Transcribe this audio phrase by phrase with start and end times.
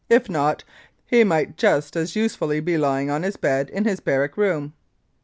[0.09, 0.63] If not,
[1.05, 4.73] he might just as use fully be lying on his bed in his barrack room."